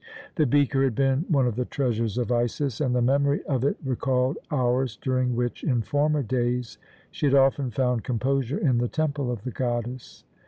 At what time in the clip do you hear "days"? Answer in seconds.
6.23-6.79